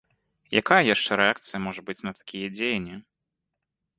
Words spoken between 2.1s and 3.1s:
такія дзеянні?